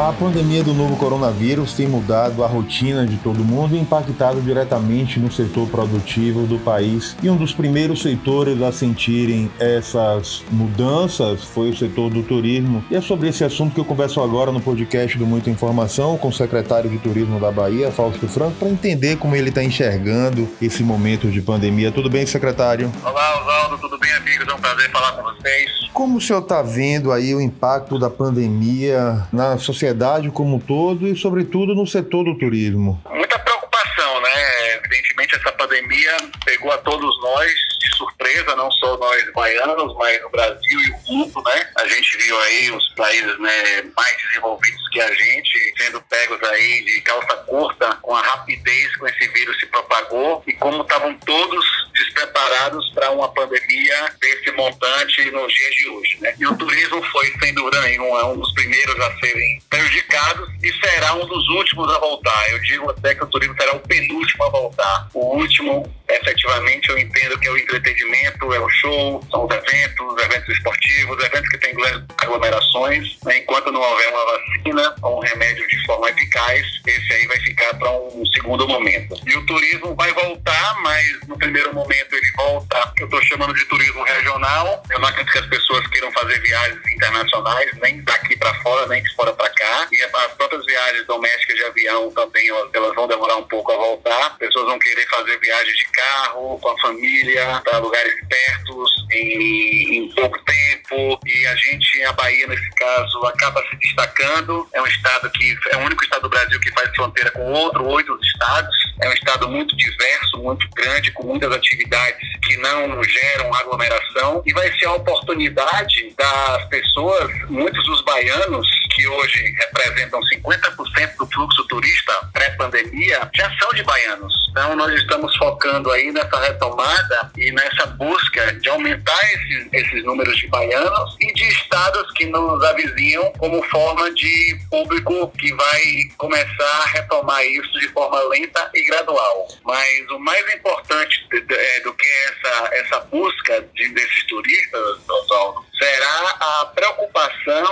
A 0.00 0.14
pandemia 0.14 0.64
do 0.64 0.72
novo 0.72 0.96
coronavírus 0.96 1.74
tem 1.74 1.86
mudado 1.86 2.42
a 2.42 2.46
rotina 2.46 3.06
de 3.06 3.18
todo 3.18 3.44
mundo 3.44 3.76
e 3.76 3.78
impactado 3.78 4.40
diretamente 4.40 5.20
no 5.20 5.30
setor 5.30 5.68
produtivo 5.68 6.46
do 6.46 6.58
país. 6.58 7.14
E 7.22 7.28
um 7.28 7.36
dos 7.36 7.52
primeiros 7.52 8.00
setores 8.00 8.62
a 8.62 8.72
sentirem 8.72 9.50
essas 9.60 10.42
mudanças 10.50 11.44
foi 11.44 11.68
o 11.68 11.76
setor 11.76 12.10
do 12.10 12.22
turismo. 12.22 12.82
E 12.90 12.96
é 12.96 13.00
sobre 13.02 13.28
esse 13.28 13.44
assunto 13.44 13.74
que 13.74 13.80
eu 13.80 13.84
converso 13.84 14.22
agora 14.22 14.50
no 14.50 14.58
podcast 14.58 15.18
do 15.18 15.26
Muita 15.26 15.50
Informação 15.50 16.16
com 16.16 16.28
o 16.28 16.32
secretário 16.32 16.88
de 16.88 16.96
Turismo 16.96 17.38
da 17.38 17.52
Bahia, 17.52 17.90
Fausto 17.90 18.26
Franco, 18.26 18.56
para 18.56 18.70
entender 18.70 19.18
como 19.18 19.36
ele 19.36 19.50
está 19.50 19.62
enxergando 19.62 20.48
esse 20.62 20.82
momento 20.82 21.30
de 21.30 21.42
pandemia. 21.42 21.92
Tudo 21.92 22.08
bem, 22.08 22.24
secretário? 22.24 22.90
Olá, 23.04 23.38
Oswaldo, 23.38 23.76
tudo 23.76 23.98
bem, 23.98 24.12
amigos? 24.14 24.48
É 24.48 24.54
um 24.54 24.60
prazer 24.60 24.90
falar 24.90 25.12
com 25.12 25.24
vocês. 25.24 25.90
Como 25.92 26.16
o 26.16 26.20
senhor 26.22 26.40
está 26.40 26.62
vendo 26.62 27.12
aí 27.12 27.34
o 27.34 27.40
impacto 27.40 27.98
da 27.98 28.08
pandemia 28.08 29.26
na 29.30 29.58
sociedade 29.58 29.89
como 30.32 30.56
um 30.56 30.60
todo 30.60 31.06
e, 31.08 31.16
sobretudo, 31.16 31.74
no 31.74 31.86
setor 31.86 32.24
do 32.24 32.38
turismo? 32.38 33.02
Muita 33.10 33.38
preocupação, 33.38 34.20
né? 34.20 34.74
Evidentemente, 34.76 35.36
essa 35.36 35.52
pandemia 35.52 36.30
pegou 36.44 36.72
a 36.72 36.78
todos 36.78 37.20
nós 37.22 37.52
de 37.80 37.96
surpresa, 37.96 38.54
não 38.56 38.70
só 38.72 38.96
nós 38.98 39.32
baianos, 39.32 39.94
mas 39.96 40.22
o 40.24 40.30
Brasil 40.30 40.80
e 40.80 40.90
o 40.90 41.12
mundo, 41.12 41.42
né? 41.46 41.70
A 41.78 41.86
gente 41.86 42.16
viu 42.18 42.38
aí 42.40 42.70
os 42.70 42.88
países 42.94 43.38
né, 43.38 43.82
mais 43.96 44.16
desenvolvidos 44.28 44.88
que 44.90 45.00
a 45.00 45.12
gente 45.14 45.74
sendo 45.78 46.00
pegos 46.02 46.42
aí 46.42 46.84
de 46.84 47.00
calça 47.00 47.36
curta 47.46 47.96
com 48.02 48.14
a 48.14 48.22
rapidez 48.22 48.96
com 48.96 49.06
esse 49.06 49.28
vírus 49.28 49.58
se 49.58 49.66
propagou 49.66 50.42
e 50.46 50.52
como 50.54 50.82
estavam 50.82 51.14
todos 51.18 51.64
despreparados 51.94 52.90
para 52.90 53.10
uma 53.10 53.32
pandemia 53.32 54.12
desse 54.20 54.50
montante 54.52 55.30
nos 55.30 55.52
dias 55.52 55.74
de 55.74 55.88
hoje. 55.88 56.18
Né? 56.20 56.34
E 56.38 56.46
o 56.46 56.56
turismo 56.56 57.02
foi, 57.04 57.32
sem 57.40 57.54
dúvida 57.54 57.80
nenhuma, 57.82 58.26
um 58.26 58.38
dos 58.38 58.52
primeiros 58.54 58.98
a 59.00 59.18
serem 59.18 59.62
prejudicados 59.70 60.50
e 60.62 60.72
será 60.84 61.14
um 61.14 61.26
dos 61.26 61.48
últimos 61.48 61.90
a 61.94 61.98
voltar. 62.00 62.50
Eu 62.50 62.58
digo 62.60 62.90
até 62.90 63.14
que 63.14 63.22
o 63.24 63.26
turismo 63.28 63.54
será 63.58 63.76
o 63.76 63.80
penúltimo 63.80 64.44
a 64.44 64.50
voltar. 64.50 65.08
O 65.14 65.36
último, 65.36 65.90
efetivamente, 66.08 66.90
eu 66.90 66.98
entendo 66.98 67.38
que 67.38 67.48
é 67.48 67.50
o 67.52 67.56
entretenimento, 67.56 68.52
é 68.52 68.58
o 68.58 68.68
show, 68.68 69.24
são 69.30 69.46
os 69.46 69.54
eventos, 69.54 70.12
os 70.12 70.22
eventos 70.22 70.48
esportivos, 70.48 71.24
eventos 71.24 71.48
que 71.48 71.58
têm 71.58 71.74
aglomerações. 72.18 73.16
Né? 73.24 73.38
Enquanto 73.38 73.70
não 73.70 73.80
houver 73.80 74.08
uma 74.08 74.24
vacina 74.26 74.94
ou 75.02 75.18
um 75.18 75.20
remédio 75.20 75.66
de 75.68 75.86
forma 75.86 76.10
eficaz, 76.10 76.66
esse 76.86 77.12
aí 77.12 77.26
vai 77.26 77.38
ficar 77.38 77.72
para 77.78 77.90
um 77.92 78.26
segundo 78.34 78.66
momento. 78.66 79.14
E 79.26 79.36
o 79.36 79.46
turismo 79.46 79.94
vai 79.94 80.12
voltar, 80.12 80.82
mas 80.82 81.20
no 81.28 81.38
primeiro 81.38 81.72
momento 81.72 82.12
ele 82.12 82.32
volta, 82.36 82.92
eu 82.98 83.04
estou 83.04 83.22
chamando 83.22 83.54
de 83.54 83.64
turismo 83.66 84.02
regional. 84.02 84.82
Eu 84.90 84.98
não 84.98 85.08
acredito 85.08 85.32
que 85.32 85.38
as 85.38 85.46
pessoas 85.46 85.86
queiram 86.00 86.12
fazer 86.12 86.40
viagens 86.40 86.80
internacionais, 86.92 87.70
nem 87.82 88.02
daqui 88.02 88.36
para 88.38 88.54
fora, 88.62 88.86
nem 88.86 89.02
de 89.02 89.14
fora 89.14 89.32
para 89.34 89.50
cá. 89.50 89.86
E 89.92 90.02
as 90.02 90.32
próprias 90.32 90.64
viagens 90.64 91.06
domésticas 91.06 91.56
de 91.56 91.64
avião 91.64 92.10
também, 92.12 92.48
elas 92.48 92.94
vão 92.94 93.06
demorar 93.06 93.36
um 93.36 93.42
pouco 93.44 93.70
a 93.70 93.76
voltar. 93.76 94.26
As 94.28 94.38
pessoas 94.38 94.64
vão 94.66 94.78
querer 94.78 95.06
fazer 95.08 95.38
viagens 95.38 95.76
de 95.76 95.84
carro, 95.84 96.58
com 96.58 96.68
a 96.70 96.80
família, 96.80 97.60
para 97.62 97.78
lugares 97.78 98.14
pertos, 98.28 98.90
em, 99.12 99.96
em 99.98 100.14
pouco 100.14 100.38
tempo. 100.44 101.20
E 101.26 101.46
a 101.46 101.56
gente, 101.56 102.02
a 102.04 102.12
Bahia, 102.12 102.46
nesse 102.46 102.70
caso, 102.70 103.26
acaba 103.26 103.62
se 103.68 103.76
destacando. 103.76 104.66
É 104.72 104.80
um 104.80 104.86
estado 104.86 105.30
que 105.30 105.56
é 105.70 105.76
o 105.76 105.80
único 105.80 106.02
estado 106.02 106.22
do 106.22 106.30
Brasil 106.30 106.58
que 106.60 106.72
faz 106.72 106.90
fronteira 106.94 107.30
com 107.32 107.52
outro, 107.52 107.86
oito 107.88 108.18
estados. 108.22 108.89
É 109.02 109.08
um 109.08 109.12
estado 109.12 109.48
muito 109.48 109.74
diverso, 109.76 110.38
muito 110.38 110.68
grande, 110.74 111.12
com 111.12 111.26
muitas 111.26 111.50
atividades 111.52 112.20
que 112.42 112.56
não 112.58 113.02
geram 113.02 113.54
aglomeração. 113.54 114.42
E 114.44 114.52
vai 114.52 114.70
ser 114.78 114.86
a 114.86 114.94
oportunidade 114.94 116.14
das 116.16 116.64
pessoas, 116.66 117.30
muitos 117.48 117.82
dos 117.84 118.02
baianos, 118.02 118.68
que 119.00 119.08
hoje 119.08 119.54
representam 119.58 120.20
50% 120.20 121.16
do 121.16 121.26
fluxo 121.26 121.64
turista 121.68 122.12
pré-pandemia, 122.34 123.30
já 123.34 123.50
são 123.58 123.70
de 123.70 123.82
baianos. 123.82 124.32
Então, 124.50 124.76
nós 124.76 124.92
estamos 124.92 125.34
focando 125.36 125.90
aí 125.90 126.12
nessa 126.12 126.38
retomada 126.40 127.30
e 127.38 127.50
nessa 127.52 127.86
busca 127.86 128.52
de 128.54 128.68
aumentar 128.68 129.18
esses, 129.32 129.68
esses 129.72 130.04
números 130.04 130.36
de 130.36 130.48
baianos 130.48 131.16
e 131.20 131.32
de 131.32 131.48
estados 131.48 132.12
que 132.12 132.26
nos 132.26 132.62
avizinham 132.64 133.32
como 133.38 133.62
forma 133.64 134.12
de 134.12 134.58
público 134.68 135.32
que 135.38 135.54
vai 135.54 135.82
começar 136.18 136.82
a 136.82 136.88
retomar 136.88 137.42
isso 137.46 137.72
de 137.78 137.88
forma 137.88 138.20
lenta 138.28 138.70
e 138.74 138.84
gradual. 138.84 139.48
Mas 139.64 140.10
o 140.10 140.18
mais 140.18 140.54
importante 140.54 141.26
é, 141.32 141.80
do 141.80 141.94
que 141.94 142.06
essa, 142.06 142.74
essa 142.74 143.00
busca 143.02 143.64
de, 143.74 143.88
desses 143.94 144.26
turistas, 144.26 144.98
Oswaldo, 145.08 145.64
será 145.78 146.36
a 146.40 146.66
preocupação 146.74 147.69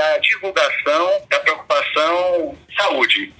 a 0.00 0.18
divulgação 0.18 1.26
da 1.28 1.38
preocupação 1.40 2.58
saúde. 2.76 3.32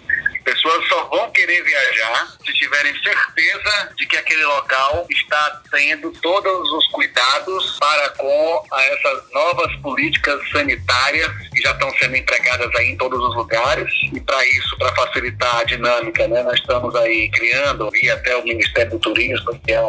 Pessoas 0.45 0.89
só 0.89 1.05
vão 1.05 1.31
querer 1.31 1.63
viajar 1.63 2.29
se 2.45 2.53
tiverem 2.55 2.93
certeza 3.03 3.95
de 3.97 4.07
que 4.07 4.17
aquele 4.17 4.45
local 4.45 5.07
está 5.11 5.63
tendo 5.71 6.11
todos 6.21 6.73
os 6.73 6.87
cuidados 6.89 7.79
para 7.79 8.09
com 8.11 8.65
essas 8.75 9.31
novas 9.33 9.77
políticas 9.77 10.41
sanitárias 10.51 11.31
já 11.61 11.73
estão 11.73 11.91
sendo 11.99 12.17
empregadas 12.17 12.75
aí 12.77 12.91
em 12.91 12.97
todos 12.97 13.19
os 13.23 13.37
lugares. 13.37 13.93
E 14.13 14.21
para 14.21 14.47
isso, 14.49 14.77
para 14.79 14.95
facilitar 14.95 15.57
a 15.57 15.65
dinâmica, 15.65 16.27
né, 16.29 16.43
nós 16.43 16.59
estamos 16.59 16.95
aí 16.97 17.31
criando, 17.31 17.91
via 17.91 18.15
até 18.15 18.37
o 18.37 18.45
Ministério 18.45 18.93
do 18.93 18.99
Turismo, 18.99 19.59
que 19.65 19.73
é 19.73 19.81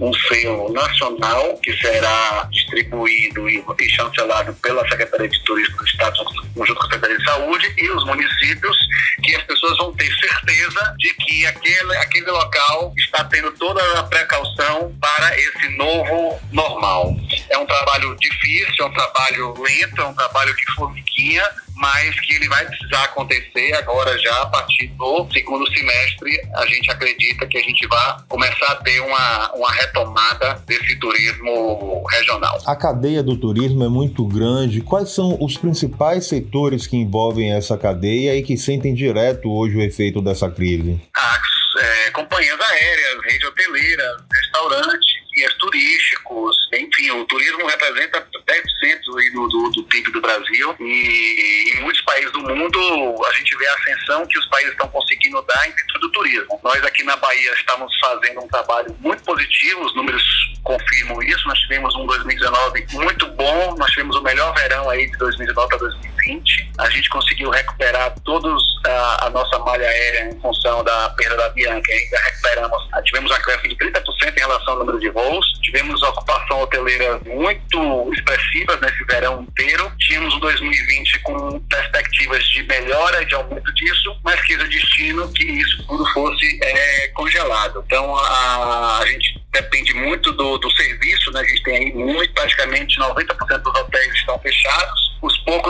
um 0.00 0.12
selo 0.12 0.72
nacional 0.72 1.58
que 1.58 1.72
será 1.76 2.48
distribuído 2.50 3.48
e, 3.48 3.64
e 3.80 3.88
chancelado 3.90 4.54
pela 4.54 4.86
Secretaria 4.88 5.28
de 5.28 5.42
Turismo 5.44 5.76
do 5.76 5.84
Estado, 5.84 6.16
junto 6.56 6.74
com 6.74 6.80
a 6.80 6.84
Secretaria 6.84 7.18
de 7.18 7.24
Saúde 7.24 7.74
e 7.78 7.90
os 7.90 8.04
municípios, 8.04 8.76
que 9.22 9.34
as 9.34 9.42
pessoas 9.44 9.76
vão 9.78 9.92
ter 9.94 10.10
certeza 10.14 10.94
de 10.98 11.14
que 11.14 11.46
aquele, 11.46 11.96
aquele 11.96 12.30
local 12.30 12.92
está 12.96 13.24
tendo 13.24 13.50
toda 13.52 13.82
a 13.98 14.02
precaução 14.04 14.94
para 15.00 15.38
esse 15.38 15.68
novo 15.76 16.38
normal. 16.52 17.16
É 17.48 17.58
um 17.58 17.66
trabalho 17.66 18.16
difícil, 18.16 18.84
é 18.84 18.84
um 18.84 18.92
trabalho 18.92 19.54
lento, 19.60 20.00
é 20.00 20.04
um 20.04 20.14
trabalho 20.14 20.54
de 20.54 20.74
formiguinha, 20.74 21.44
mas 21.76 22.18
que 22.20 22.34
ele 22.34 22.48
vai 22.48 22.64
precisar 22.64 23.04
acontecer 23.04 23.74
agora 23.74 24.18
já 24.18 24.42
a 24.42 24.46
partir 24.46 24.88
do 24.88 25.28
segundo 25.30 25.66
semestre. 25.72 26.40
A 26.54 26.66
gente 26.66 26.90
acredita 26.90 27.46
que 27.46 27.58
a 27.58 27.62
gente 27.62 27.86
vai 27.86 28.16
começar 28.28 28.72
a 28.72 28.76
ter 28.76 29.00
uma, 29.00 29.52
uma 29.54 29.72
retomada 29.72 30.54
desse 30.66 30.98
turismo 30.98 32.04
regional. 32.10 32.58
A 32.66 32.74
cadeia 32.74 33.22
do 33.22 33.36
turismo 33.36 33.84
é 33.84 33.88
muito 33.88 34.26
grande. 34.26 34.80
Quais 34.80 35.10
são 35.10 35.36
os 35.40 35.56
principais 35.56 36.26
setores 36.26 36.86
que 36.86 36.96
envolvem 36.96 37.52
essa 37.52 37.76
cadeia 37.76 38.34
e 38.34 38.42
que 38.42 38.56
sentem 38.56 38.94
direto 38.94 39.50
hoje 39.50 39.76
o 39.76 39.82
efeito 39.82 40.22
dessa 40.22 40.50
crise? 40.50 41.00
As 41.14 41.56
é, 41.78 42.10
companhias 42.10 42.58
aéreas, 42.58 43.24
rede 43.24 43.46
hoteleira, 43.46 44.16
restaurantes, 44.32 45.15
guias 45.46 45.54
turísticos, 45.54 46.56
enfim, 46.74 47.10
o 47.12 47.24
turismo 47.26 47.66
representa 47.66 48.20
10% 48.20 49.32
do, 49.32 49.48
do, 49.48 49.70
do 49.70 49.84
PIB 49.84 50.10
do 50.10 50.20
Brasil 50.20 50.74
e 50.80 51.72
em 51.74 51.80
muitos 51.80 52.02
países 52.02 52.32
do 52.32 52.40
mundo 52.40 52.78
a 53.26 53.32
gente 53.32 53.56
vê 53.56 53.66
a 53.68 53.74
ascensão 53.74 54.26
que 54.26 54.38
os 54.38 54.46
países 54.46 54.72
estão 54.72 54.88
conseguindo 54.88 55.40
dar 55.42 55.62
dentro 55.64 56.00
do 56.00 56.10
turismo. 56.10 56.60
Nós 56.62 56.82
aqui 56.84 57.02
na 57.04 57.16
Bahia 57.16 57.52
estamos 57.52 57.96
fazendo 57.98 58.40
um 58.40 58.48
trabalho 58.48 58.94
muito 59.00 59.22
positivo, 59.22 59.84
os 59.84 59.94
números 59.94 60.22
confirmam 60.64 61.22
isso, 61.22 61.46
nós 61.46 61.58
tivemos 61.60 61.94
um 61.94 62.06
2019 62.06 62.86
muito 62.92 63.26
bom, 63.28 63.76
nós 63.78 63.90
tivemos 63.90 64.16
o 64.16 64.22
melhor 64.22 64.52
verão 64.54 64.90
aí 64.90 65.08
de 65.10 65.16
2019 65.18 65.68
para 65.68 65.78
2020, 65.78 66.65
a 66.78 66.90
gente 66.90 67.08
conseguiu 67.08 67.50
recuperar 67.50 68.14
todos 68.24 68.62
a, 68.86 69.26
a 69.26 69.30
nossa 69.30 69.58
malha 69.60 69.86
aérea 69.86 70.30
em 70.30 70.40
função 70.40 70.82
da 70.84 71.10
perda 71.10 71.36
da 71.36 71.48
Bianca, 71.50 71.92
ainda 71.92 72.18
recuperamos, 72.24 72.88
tivemos 73.04 73.30
uma 73.30 73.40
crescimento 73.40 73.68
de 73.68 73.76
30% 73.76 74.36
em 74.36 74.40
relação 74.40 74.74
ao 74.74 74.78
número 74.80 75.00
de 75.00 75.10
voos, 75.10 75.46
tivemos 75.62 76.02
ocupação 76.02 76.60
hoteleira 76.60 77.20
muito 77.26 78.12
expressivas 78.12 78.80
nesse 78.80 79.04
verão 79.04 79.42
inteiro. 79.42 79.92
Tínhamos 79.98 80.34
um 80.34 80.40
2020 80.40 81.20
com 81.20 81.60
perspectivas 81.60 82.44
de 82.48 82.62
melhora 82.64 83.22
e 83.22 83.26
de 83.26 83.34
aumento 83.34 83.72
disso, 83.74 84.16
mas 84.24 84.40
quis 84.42 84.60
o 84.60 84.68
destino 84.68 85.32
que 85.32 85.44
isso 85.44 85.86
tudo 85.86 86.06
fosse 86.12 86.58
é, 86.62 87.08
congelado. 87.08 87.82
Então 87.86 88.16
a, 88.16 88.98
a 89.00 89.06
gente 89.06 89.40
depende 89.52 89.94
muito 89.94 90.32
do, 90.32 90.58
do 90.58 90.70
serviço, 90.72 91.30
né? 91.32 91.40
A 91.40 91.44
gente 91.44 91.62
tem 91.62 91.76
aí 91.76 91.92
muito, 91.94 92.32
praticamente 92.34 92.98
90% 92.98 93.58
dos 93.58 93.80
hotéis 93.80 94.14
estão 94.14 94.38
fechados. 94.38 95.05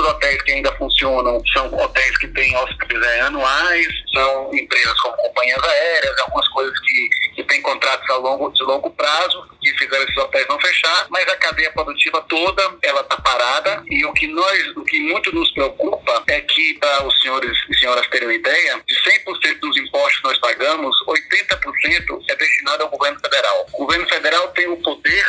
Hotéis 0.07 0.43
que 0.43 0.53
ainda 0.53 0.73
funcionam 0.77 1.43
são 1.53 1.73
hotéis 1.75 2.17
que 2.19 2.29
têm 2.29 2.57
hóspedes 2.57 3.03
é, 3.03 3.21
anuais, 3.23 3.89
são 4.15 4.55
empresas 4.55 4.99
como 5.01 5.17
companhias 5.17 5.63
aéreas, 5.63 6.21
algumas 6.21 6.49
coisas 6.49 6.79
que, 6.81 7.09
que 7.35 7.45
têm 7.45 7.61
contratos 7.61 8.09
a 8.11 8.17
longo, 8.17 8.51
de 8.53 8.63
longo 8.63 8.91
prazo, 8.91 9.49
que 9.61 9.77
fizeram 9.77 10.05
esses 10.05 10.17
hotéis 10.17 10.47
não 10.49 10.61
fechar, 10.61 11.07
mas 11.11 11.27
a 11.29 11.37
cadeia 11.37 11.73
produtiva 11.73 12.25
toda 12.29 12.63
ela 12.83 13.01
está 13.01 13.17
parada 13.17 13.83
e 13.87 14.05
o 14.05 14.13
que 14.13 14.27
nós, 14.29 14.77
o 14.77 14.85
que 14.85 15.01
muito 15.01 15.35
nos 15.35 15.51
preocupa 15.53 16.23
é 16.29 16.41
que 16.41 16.75
para 16.75 17.07
os 17.07 17.21
senhores 17.21 17.57
e 17.69 17.77
senhoras 17.77 18.07
terem 18.09 18.29
uma 18.29 18.35
ideia, 18.35 18.81
de 18.87 18.95
100% 18.95 19.61
dos 19.61 19.77
impostos 19.77 20.17
que 20.19 20.25
nós 20.25 20.39
pagamos, 20.39 20.97
80% 21.07 22.25
é 22.31 22.37
destinado 22.37 22.85
ao 22.85 22.91
governo 22.91 23.19
federal. 23.21 23.67
O 23.73 23.79
governo 23.79 24.09
federal 24.09 24.49
tem 24.49 24.69
o 24.69 24.77
poder 24.79 25.27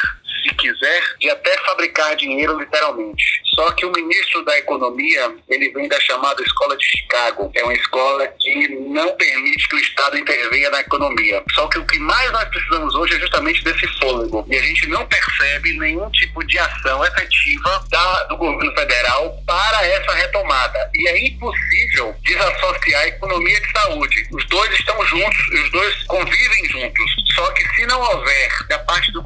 quiser, 0.57 1.01
de 1.19 1.29
até 1.29 1.57
fabricar 1.65 2.15
dinheiro 2.15 2.57
literalmente. 2.59 3.41
Só 3.55 3.71
que 3.71 3.85
o 3.85 3.91
ministro 3.91 4.43
da 4.45 4.57
Economia, 4.57 5.35
ele 5.49 5.69
vem 5.69 5.87
da 5.87 5.99
chamada 5.99 6.41
Escola 6.43 6.77
de 6.77 6.85
Chicago, 6.85 7.51
é 7.55 7.63
uma 7.63 7.73
escola 7.73 8.27
que 8.39 8.67
não 8.67 9.15
permite 9.15 9.67
que 9.67 9.75
o 9.75 9.79
Estado 9.79 10.17
intervenha 10.17 10.69
na 10.69 10.81
economia. 10.81 11.43
Só 11.53 11.67
que 11.67 11.79
o 11.79 11.85
que 11.85 11.99
mais 11.99 12.31
nós 12.31 12.45
precisamos 12.49 12.93
hoje 12.95 13.15
é 13.15 13.19
justamente 13.19 13.63
desse 13.63 13.87
fôlego. 13.99 14.45
E 14.49 14.55
a 14.55 14.61
gente 14.61 14.87
não 14.87 15.05
percebe 15.07 15.77
nenhum 15.77 16.09
tipo 16.11 16.45
de 16.45 16.59
ação 16.59 17.03
efetiva 17.05 17.83
da, 17.89 18.23
do 18.25 18.37
governo 18.37 18.73
federal 18.75 19.35
para 19.45 19.85
essa 19.87 20.13
retomada. 20.13 20.89
E 20.93 21.07
é 21.07 21.27
impossível 21.27 22.15
desassociar 22.23 23.01
a 23.01 23.07
economia 23.07 23.59
de 23.59 23.71
saúde. 23.71 24.27
Os 24.31 24.45
dois 24.45 24.71
estão 24.79 25.05
juntos, 25.05 25.47
os 25.49 25.71
dois 25.71 26.03
convivem 26.03 26.65
juntos. 26.69 27.11
Só 27.35 27.51
que 27.51 27.67
se 27.75 27.85
não 27.85 27.99
houver 27.99 28.67
da 28.67 28.79
parte 28.79 29.11
do 29.11 29.16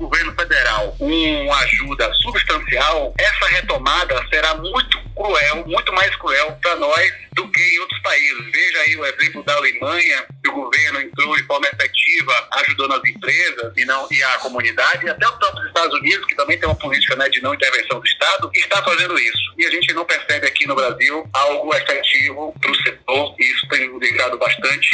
uma 1.01 1.57
ajuda 1.61 2.13
substancial, 2.13 3.13
essa 3.17 3.47
retomada 3.47 4.23
será 4.29 4.55
muito 4.55 4.99
cruel, 5.15 5.63
muito 5.65 5.91
mais 5.93 6.15
cruel 6.15 6.51
para 6.61 6.75
nós 6.75 7.20
do 7.33 7.47
que 7.49 7.61
em 7.61 7.79
outros 7.79 7.99
países. 8.01 8.51
Veja 8.51 8.79
aí 8.79 8.95
o 8.97 9.05
exemplo 9.05 9.43
da 9.43 9.55
Alemanha, 9.55 10.25
que 10.43 10.49
o 10.49 10.53
governo 10.53 11.01
entrou 11.01 11.35
de 11.35 11.43
forma 11.43 11.67
efetiva, 11.67 12.47
ajudando 12.51 12.93
as 12.93 13.09
empresas 13.09 13.73
e, 13.77 13.85
não, 13.85 14.07
e 14.11 14.23
a 14.23 14.37
comunidade, 14.39 15.05
e 15.05 15.09
até 15.09 15.27
os 15.27 15.35
próprios 15.35 15.67
Estados 15.67 15.97
Unidos, 15.99 16.25
que 16.25 16.35
também 16.35 16.59
tem 16.59 16.67
uma 16.67 16.75
política 16.75 17.15
né, 17.15 17.29
de 17.29 17.41
não 17.41 17.53
intervenção 17.53 17.99
do 17.99 18.05
Estado, 18.05 18.49
está 18.53 18.83
fazendo 18.83 19.17
isso. 19.19 19.53
E 19.57 19.65
a 19.65 19.71
gente 19.71 19.93
não 19.93 20.05
percebe 20.05 20.47
aqui 20.47 20.67
no 20.67 20.75
Brasil 20.75 21.27
algo 21.33 21.73
efetivo 21.75 22.53
para 22.59 22.71
o 22.71 22.75
setor, 22.75 23.35
e 23.39 23.43
isso 23.43 23.67
tem 23.67 23.99
deixado 23.99 24.37
bastante 24.37 24.91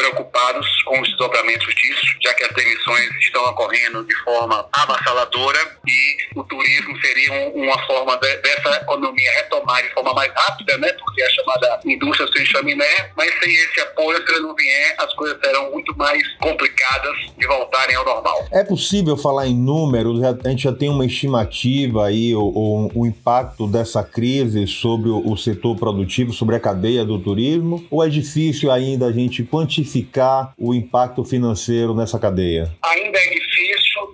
preocupados 0.00 0.82
com 0.84 0.98
os 1.00 1.08
desdobramentos 1.08 1.74
disso, 1.74 2.06
já 2.22 2.32
que 2.32 2.44
as 2.44 2.50
demissões 2.54 3.10
estão 3.16 3.44
ocorrendo 3.44 4.02
de 4.04 4.14
forma 4.22 4.66
avassaladora 4.72 5.58
e 5.86 6.16
o 6.34 6.42
turismo 6.44 6.98
seria 7.00 7.50
uma 7.50 7.78
forma 7.86 8.16
de, 8.16 8.36
dessa 8.36 8.76
economia 8.76 9.30
retomar 9.32 9.82
de 9.82 9.92
forma 9.92 10.14
mais 10.14 10.32
rápida, 10.32 10.78
né? 10.78 10.90
Porque 10.94 11.22
a 11.22 11.30
chamada 11.30 11.79
indústria 11.84 12.28
sem 12.32 12.44
chaminé, 12.46 13.10
mas 13.16 13.32
sem 13.42 13.52
esse 13.52 13.80
apoio, 13.80 14.24
se 14.26 14.32
ele 14.32 14.40
não 14.40 14.54
vier, 14.54 14.94
as 14.98 15.12
coisas 15.14 15.38
serão 15.42 15.70
muito 15.70 15.96
mais 15.96 16.22
complicadas 16.38 17.16
de 17.38 17.46
voltarem 17.46 17.96
ao 17.96 18.04
normal. 18.04 18.46
É 18.50 18.64
possível 18.64 19.16
falar 19.16 19.46
em 19.46 19.54
números? 19.54 20.22
A 20.22 20.48
gente 20.48 20.64
já 20.64 20.72
tem 20.72 20.88
uma 20.88 21.04
estimativa 21.04 22.06
aí, 22.06 22.34
o, 22.34 22.90
o 22.94 23.06
impacto 23.06 23.66
dessa 23.66 24.02
crise 24.02 24.66
sobre 24.66 25.10
o, 25.10 25.30
o 25.30 25.36
setor 25.36 25.76
produtivo, 25.76 26.32
sobre 26.32 26.56
a 26.56 26.60
cadeia 26.60 27.04
do 27.04 27.18
turismo? 27.18 27.84
Ou 27.90 28.04
é 28.04 28.08
difícil 28.08 28.70
ainda 28.70 29.06
a 29.06 29.12
gente 29.12 29.42
quantificar 29.42 30.52
o 30.58 30.74
impacto 30.74 31.24
financeiro 31.24 31.94
nessa 31.94 32.18
cadeia? 32.18 32.70
Ainda 32.82 33.18
é 33.18 33.30
difícil, 33.30 33.49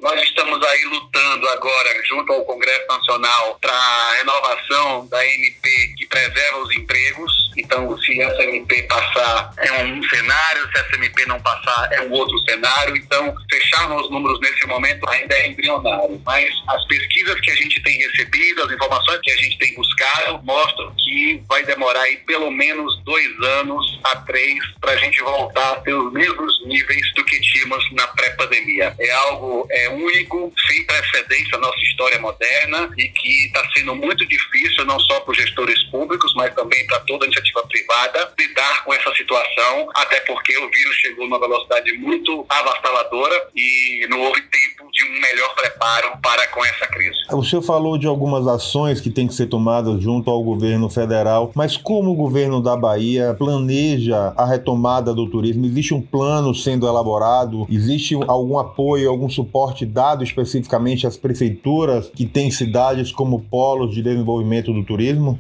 nós 0.01 0.23
estamos 0.23 0.63
aí 0.65 0.85
lutando 0.85 1.49
agora 1.49 2.05
junto 2.05 2.33
ao 2.33 2.45
Congresso 2.45 2.87
Nacional 2.89 3.59
para 3.61 3.73
a 3.73 4.13
renovação 4.19 5.07
da 5.09 5.27
MP 5.27 5.95
que 5.97 6.07
preserva 6.07 6.59
os 6.59 6.77
empregos 6.77 7.47
então, 7.57 7.97
se 7.99 8.21
essa 8.21 8.43
MP 8.45 8.83
passar, 8.83 9.53
é 9.57 9.73
um 9.83 10.03
cenário, 10.05 10.69
se 10.71 10.79
essa 10.79 10.97
MP 10.97 11.27
não 11.27 11.41
passar, 11.41 11.89
é 11.93 12.03
um 12.03 12.13
outro 12.13 12.39
cenário. 12.41 12.97
Então, 12.97 13.35
fechar 13.51 13.91
os 13.97 14.11
números 14.11 14.39
nesse 14.41 14.67
momento 14.67 15.09
ainda 15.09 15.35
é 15.35 15.49
embrionário. 15.49 16.21
Mas 16.25 16.51
as 16.69 16.85
pesquisas 16.87 17.41
que 17.41 17.51
a 17.51 17.55
gente 17.55 17.83
tem 17.83 17.97
recebido, 17.97 18.63
as 18.63 18.73
informações 18.73 19.21
que 19.23 19.31
a 19.31 19.37
gente 19.37 19.59
tem 19.59 19.75
buscado, 19.75 20.41
mostram 20.45 20.95
que 20.99 21.43
vai 21.49 21.65
demorar 21.65 22.03
aí 22.03 22.19
pelo 22.19 22.51
menos 22.51 23.03
dois 23.05 23.43
anos 23.61 24.01
a 24.05 24.17
três 24.17 24.59
para 24.81 24.93
a 24.93 24.97
gente 24.97 25.21
voltar 25.23 25.73
a 25.73 25.77
ter 25.81 25.95
os 25.95 26.13
mesmos 26.13 26.67
níveis 26.67 27.15
do 27.15 27.25
que 27.25 27.41
tínhamos 27.41 27.85
na 27.93 28.07
pré-pandemia. 28.09 28.95
É 28.99 29.13
algo 29.13 29.67
é, 29.77 29.91
único, 29.91 30.53
sem 30.67 30.85
precedentes 30.85 31.51
na 31.53 31.59
nossa 31.59 31.79
história 31.83 32.19
moderna 32.19 32.91
e 32.97 33.09
que 33.09 33.47
está 33.47 33.63
sendo 33.77 33.95
muito 33.95 34.27
difícil, 34.27 34.85
não 34.87 34.99
só 35.01 35.21
para 35.21 35.33
os 35.33 35.37
gestores 35.37 35.83
públicos, 35.85 36.33
mas 36.35 36.55
também 36.55 36.87
para 36.87 37.01
toda 37.01 37.25
a 37.25 37.27
iniciativa 37.27 37.63
privada 37.69 38.33
lidar 38.39 38.85
com 38.85 38.95
essa 38.95 39.15
situação, 39.15 39.89
até 39.95 40.21
porque 40.21 40.57
o 40.59 40.71
vírus 40.71 40.97
chegou 40.97 41.25
numa 41.25 41.39
velocidade 41.39 41.93
muito 41.99 42.47
avassaladora 42.49 43.49
e 43.55 44.07
não 44.09 44.21
houve 44.23 44.41
tempo 44.43 44.91
de 44.91 45.05
um 45.05 45.21
melhor 45.21 45.55
preparo 45.55 46.19
para 46.23 46.47
com 46.49 46.65
essa 46.65 46.87
crise. 46.87 47.17
O 47.33 47.45
senhor 47.45 47.63
falou 47.63 47.99
de 47.99 48.07
algumas 48.07 48.47
ações 48.47 49.01
que 49.01 49.11
têm 49.11 49.27
que 49.27 49.35
ser 49.35 49.47
tomadas 49.47 50.01
junto 50.03 50.31
ao 50.31 50.43
governo 50.43 50.89
federal, 50.89 51.53
mas 51.55 51.77
como 51.77 52.13
o 52.13 52.15
governo 52.15 52.63
da 52.63 52.77
Bahia 52.77 53.35
planeja 53.39 54.33
a 54.37 54.47
retomada 54.47 55.13
do 55.13 55.29
turismo? 55.29 55.67
Existe 55.67 55.93
um 55.93 56.01
plano 56.01 56.55
sendo 56.55 56.87
elaborado? 56.87 57.67
Existe 57.71 58.15
algum 58.27 58.59
apoio, 58.59 59.11
algum 59.11 59.29
suporte 59.29 59.66
dado 59.87 60.23
especificamente 60.23 61.07
às 61.07 61.17
prefeituras 61.17 62.11
que 62.15 62.27
têm 62.27 62.51
cidades 62.51 63.11
como 63.11 63.43
polos 63.49 63.95
de 63.95 64.03
desenvolvimento 64.03 64.73
do 64.73 64.85
turismo? 64.85 65.39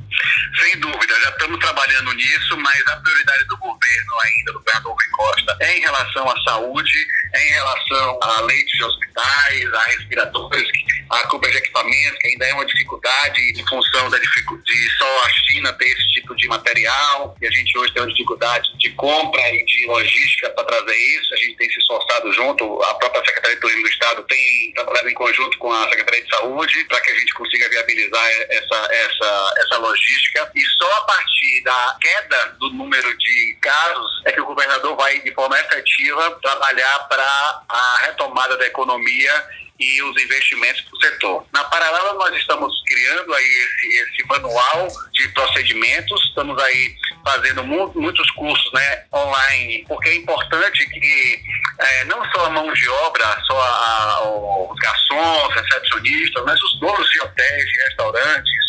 Sem 0.58 0.80
dúvida, 0.80 1.14
já 1.22 1.30
estamos 1.30 1.58
trabalhando 1.58 2.12
nisso, 2.14 2.56
mas 2.56 2.86
a 2.86 2.96
prioridade 2.96 3.44
do 3.46 3.56
governo 3.58 4.12
ainda, 4.24 4.52
do 4.52 4.58
governador 4.58 4.92
Rui 4.92 5.10
Costa, 5.16 5.56
é 5.60 5.78
em 5.78 5.80
relação 5.80 6.28
à 6.28 6.42
saúde, 6.42 7.06
é 7.34 7.48
em 7.48 7.52
relação 7.52 8.18
a 8.22 8.40
leitos 8.42 8.72
de 8.72 8.84
hospitais, 8.84 9.74
a 9.74 9.84
respiradores, 9.84 10.68
a 11.10 11.26
compra 11.28 11.50
de 11.50 11.58
equipamentos, 11.58 12.18
que 12.20 12.28
ainda 12.28 12.46
é 12.46 12.54
uma 12.54 12.66
dificuldade 12.66 13.40
em 13.40 13.66
função 13.66 14.10
da 14.10 14.18
dificuldade 14.18 14.64
de 14.64 14.90
só 14.96 15.24
a 15.24 15.28
China 15.28 15.72
ter 15.74 15.86
esse 15.86 16.10
tipo 16.12 16.34
de 16.34 16.48
material, 16.48 17.36
e 17.40 17.46
a 17.46 17.50
gente 17.50 17.78
hoje 17.78 17.92
tem 17.92 18.02
uma 18.02 18.08
dificuldade 18.08 18.68
de 18.78 18.90
compra 18.90 19.40
e 19.54 19.64
de 19.64 19.86
logística 19.86 20.50
para 20.50 20.64
trazer 20.64 20.96
isso, 21.18 21.34
a 21.34 21.36
gente 21.36 21.56
tem 21.56 21.70
se 21.70 21.78
esforçado 21.78 22.32
junto, 22.32 22.82
a 22.82 22.94
própria 22.94 23.24
Secretaria 23.24 23.56
de 23.56 23.60
Turismo 23.60 23.82
do 23.82 23.88
Estado 23.88 24.22
tem 24.24 24.65
trabalhado 24.76 25.08
em 25.08 25.14
conjunto 25.14 25.58
com 25.58 25.72
a 25.72 25.88
Secretaria 25.88 26.22
de 26.22 26.30
Saúde 26.30 26.84
para 26.84 27.00
que 27.00 27.10
a 27.10 27.14
gente 27.14 27.34
consiga 27.34 27.68
viabilizar 27.68 28.28
essa, 28.50 28.88
essa, 28.92 29.54
essa 29.58 29.78
logística, 29.78 30.50
e 30.54 30.60
só 30.78 30.92
a 30.98 31.00
partir 31.02 31.62
da 31.64 31.96
queda 32.00 32.56
do 32.60 32.70
número 32.70 33.16
de 33.16 33.58
casos 33.60 34.22
é 34.26 34.32
que 34.32 34.40
o 34.40 34.46
governador 34.46 34.96
vai, 34.96 35.18
de 35.20 35.32
forma 35.34 35.58
efetiva, 35.58 36.38
trabalhar 36.42 36.98
para 37.08 37.62
a 37.68 37.98
retomada 38.02 38.56
da 38.56 38.66
economia 38.66 39.65
e 39.78 40.02
os 40.02 40.22
investimentos 40.22 40.80
para 40.82 40.96
o 40.96 41.00
setor. 41.00 41.46
Na 41.52 41.64
paralela, 41.64 42.14
nós 42.14 42.34
estamos 42.36 42.72
criando 42.86 43.34
aí 43.34 43.44
esse, 43.44 43.98
esse 43.98 44.26
manual 44.26 44.88
de 45.12 45.28
procedimentos, 45.28 46.24
estamos 46.24 46.60
aí 46.62 46.96
fazendo 47.24 47.64
mu 47.64 47.92
muitos 47.94 48.30
cursos 48.32 48.72
né, 48.72 49.04
online, 49.12 49.84
porque 49.88 50.08
é 50.08 50.16
importante 50.16 50.86
que 50.88 51.42
é, 51.78 52.04
não 52.04 52.24
só 52.30 52.46
a 52.46 52.50
mão 52.50 52.72
de 52.72 52.88
obra, 52.88 53.40
só 53.46 53.60
a, 53.60 54.12
a, 54.12 54.28
os 54.70 54.78
garçons, 54.78 55.54
recepcionistas, 55.54 56.44
mas 56.44 56.62
os 56.62 56.80
donos 56.80 57.10
de 57.10 57.20
hotéis, 57.20 57.66
de 57.66 57.82
restaurantes, 57.82 58.65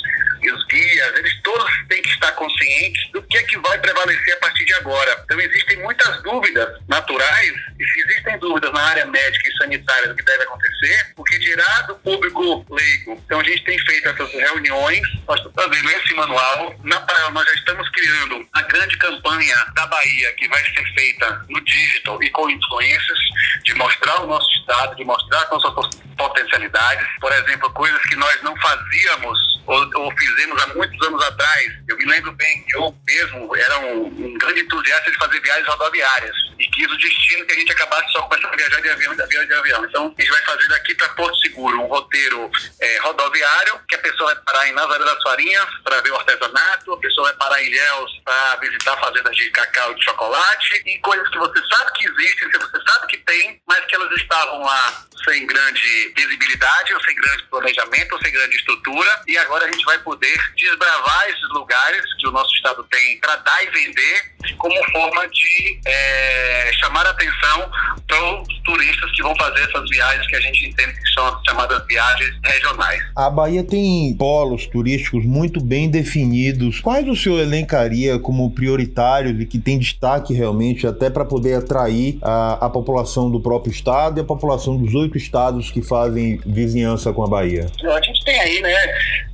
e 0.48 0.52
os 0.52 0.66
guias, 0.66 1.18
eles 1.18 1.42
todos 1.42 1.70
têm 1.88 2.02
que 2.02 2.10
estar 2.10 2.32
conscientes 2.34 3.12
do 3.12 3.22
que 3.24 3.38
é 3.38 3.44
que 3.44 3.58
vai 3.60 3.78
prevalecer 3.80 4.34
a 4.34 4.38
partir 4.38 4.66
de 4.66 4.74
agora. 4.76 5.22
Então 5.26 5.40
existem 5.40 5.78
muitas 5.78 6.24
dúvidas 6.24 6.80
naturais, 6.88 7.54
e 7.80 7.88
se 7.88 8.02
existem 8.02 8.40
dúvidas 8.40 8.72
na 8.72 8.82
área 8.82 9.06
médica 9.06 9.48
e 9.48 9.58
sanitária 9.58 10.08
do 10.08 10.16
que 10.16 10.24
deve 10.24 10.44
acontecer, 10.44 11.14
o 11.16 11.24
que 11.24 11.38
dirá 11.40 11.82
do 11.82 11.96
público 11.96 12.66
leigo. 12.70 13.22
Então 13.26 13.40
a 13.40 13.44
gente 13.44 13.64
tem 13.64 13.78
feito 13.80 14.10
essas 14.10 14.32
reuniões, 14.32 15.02
nós 15.28 15.38
estamos 15.38 15.56
fazendo 15.56 15.90
esse 15.90 16.14
manual, 16.14 16.76
na 16.84 17.00
paralela 17.02 17.32
nós 17.32 17.46
já 17.46 17.54
estamos 17.54 17.90
criando 17.90 18.48
a 18.54 18.62
grande 18.64 18.98
campanha 18.98 19.56
da 19.76 19.86
Bahia, 19.88 20.34
que 20.34 20.48
vai 20.48 20.64
ser 20.64 20.94
feita 20.94 21.46
no 21.50 21.60
digital 21.62 22.22
e 22.24 22.30
com 22.32 22.50
influências, 22.50 23.20
de 23.64 23.74
mostrar 23.76 24.22
o 24.22 24.28
nosso 24.28 24.50
estado, 24.60 24.96
de 24.96 25.04
mostrar 25.04 25.42
as 25.44 25.50
nossas 25.50 26.07
potencialidades, 26.38 27.08
por 27.20 27.32
exemplo, 27.32 27.70
coisas 27.74 28.02
que 28.04 28.16
nós 28.16 28.42
não 28.44 28.56
fazíamos 28.58 29.58
ou, 29.66 29.90
ou, 29.96 30.18
fizemos 30.18 30.64
há 30.64 30.68
muitos 30.68 31.08
anos 31.08 31.22
atrás. 31.26 31.74
Eu 31.90 31.98
me 31.98 32.06
lembro 32.06 32.32
bem 32.34 32.64
que 32.64 32.78
eu 32.78 32.96
mesmo 33.06 33.56
era 33.56 33.80
um, 33.80 34.06
um 34.06 34.38
grande 34.38 34.62
entusiasta 34.62 35.12
de 35.12 35.18
fazer 35.18 35.42
viagens 35.42 35.68
rodoviárias 35.68 36.36
e 36.58 36.66
quis 36.68 36.90
o 36.90 36.98
destino 36.98 37.46
que 37.46 37.54
a 37.54 37.60
gente 37.60 37.72
acabasse 37.74 38.12
só 38.14 38.22
começando 38.24 38.54
a 38.54 38.56
viajar 38.56 38.82
de 38.82 38.90
avião, 38.90 39.16
de 39.16 39.22
avião, 39.22 39.46
de 39.46 39.54
avião. 39.54 39.86
Então, 39.86 40.16
a 40.18 40.22
gente 40.22 40.32
vai 40.32 40.42
fazer 40.44 40.68
daqui 40.70 40.96
para 40.96 41.10
Porto 41.10 41.38
Seguro 41.40 41.82
um 41.82 41.88
roteiro 41.88 42.50
é, 42.80 42.98
rodoviário, 43.00 43.82
que 43.90 43.96
a 43.96 44.00
pessoa 44.00 44.34
vai 44.34 44.44
parar 44.44 44.70
em 44.70 44.72
Nazaré 44.72 45.04
das 45.04 45.22
Farinhas 45.22 45.68
para 45.84 46.02
ver 46.02 46.12
o 46.12 46.16
artesanato, 46.16 46.94
a 46.94 47.00
pessoa 47.00 47.28
vai 47.28 47.36
parar 47.36 47.62
em 47.62 47.68
Ilhéus 47.68 48.22
para 48.24 48.56
visitar 48.58 48.98
fazendas 48.98 49.36
de 49.36 49.50
cacau 49.52 49.92
e 49.92 49.96
de 49.96 50.04
chocolate, 50.04 50.82
e 50.86 50.98
coisas 51.00 51.28
que 51.30 51.38
você 51.38 51.60
sabe 51.68 51.92
que 51.94 52.08
existem, 52.08 52.50
que 52.50 52.58
você 52.58 52.82
sabe 52.88 53.08
que 53.08 53.18
tem, 53.18 53.62
mas 53.68 53.86
que 53.86 53.96
elas 53.96 54.12
estavam 54.14 54.62
lá 54.62 55.07
sem 55.28 55.46
grande 55.46 56.14
visibilidade, 56.16 56.94
ou 56.94 57.02
sem 57.02 57.16
grande 57.16 57.44
planejamento, 57.50 58.14
ou 58.14 58.20
sem 58.20 58.32
grande 58.32 58.56
estrutura, 58.56 59.10
e 59.28 59.38
agora 59.38 59.66
a 59.66 59.72
gente 59.72 59.84
vai 59.84 59.98
poder 60.00 60.38
desbravar 60.56 61.30
esses 61.30 61.50
lugares 61.54 62.02
que 62.18 62.28
o 62.28 62.32
nosso 62.32 62.54
estado 62.56 62.84
tem 62.90 63.20
para 63.20 63.36
dar 63.38 63.64
e 63.64 63.70
vender 63.70 64.38
como 64.58 64.76
forma 64.92 65.28
de 65.28 65.80
é, 65.86 66.72
chamar 66.74 67.06
atenção 67.06 67.70
para 68.08 68.42
os 68.42 68.62
turistas 68.64 69.12
que 69.12 69.22
vão 69.22 69.36
fazer 69.36 69.62
essas 69.62 69.90
viagens 69.90 70.28
que 70.28 70.36
a 70.36 70.40
gente 70.40 70.68
entende 70.68 70.94
que 70.94 71.12
são 71.14 71.26
as 71.28 71.44
chamadas 71.44 71.86
viagens 71.88 72.34
regionais. 72.44 73.04
A 73.16 73.30
Bahia 73.30 73.64
tem 73.64 74.16
polos 74.18 74.66
turísticos 74.68 75.26
muito 75.26 75.62
bem 75.62 75.90
definidos. 75.90 76.80
Quais 76.80 77.08
o 77.08 77.16
senhor 77.16 77.40
elencaria 77.40 78.18
como 78.20 78.52
prioritários 78.52 79.40
e 79.40 79.46
que 79.46 79.60
tem 79.60 79.78
destaque 79.78 80.34
realmente 80.34 80.88
até 80.88 81.10
para 81.10 81.26
poder 81.26 81.56
atrair 81.56 82.18
a, 82.22 82.66
a 82.66 82.70
população 82.70 83.30
do 83.30 83.42
próprio 83.42 83.72
estado 83.72 84.20
e 84.20 84.22
a 84.22 84.26
população 84.26 84.78
dos 84.78 84.94
oito 84.96 85.17
estados 85.22 85.72
que 85.72 85.82
fazem 85.82 86.40
vizinhança 86.46 87.12
com 87.12 87.24
a 87.24 87.28
Bahia? 87.28 87.68
A 87.84 88.02
gente 88.02 88.24
tem 88.24 88.40
aí, 88.40 88.62
né, 88.62 88.76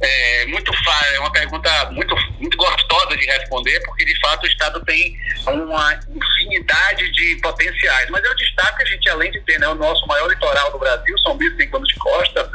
é, 0.01 0.45
muito 0.47 0.71
é 1.13 1.19
uma 1.19 1.31
pergunta 1.31 1.69
muito, 1.91 2.15
muito 2.39 2.57
gostosa 2.57 3.15
de 3.17 3.25
responder, 3.25 3.79
porque 3.85 4.05
de 4.05 4.19
fato 4.19 4.43
o 4.43 4.47
estado 4.47 4.83
tem 4.85 5.15
uma 5.47 5.99
infinidade 6.09 7.11
de 7.11 7.39
potenciais. 7.41 8.09
Mas 8.09 8.23
eu 8.23 8.35
destaco 8.35 8.77
que 8.77 8.83
a 8.83 8.85
gente, 8.85 9.09
além 9.09 9.31
de 9.31 9.39
ter 9.41 9.59
né, 9.59 9.67
o 9.67 9.75
nosso 9.75 10.05
maior 10.07 10.27
litoral 10.29 10.71
do 10.71 10.79
Brasil, 10.79 11.17
São 11.19 11.33
Luís 11.33 11.55
tem 11.55 11.69
de 11.69 11.95
costa, 11.95 12.49